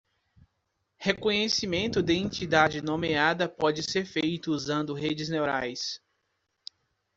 Reconhecimento 1.05 2.01
de 2.01 2.13
Entidade 2.15 2.81
Nomeada 2.81 3.47
pode 3.47 3.83
ser 3.83 4.03
feito 4.03 4.49
usando 4.51 4.95
Redes 4.95 5.29
Neurais. 5.29 6.01